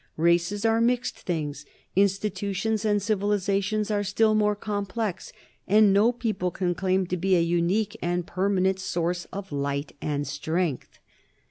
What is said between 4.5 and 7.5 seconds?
complex, and no people can claim to be a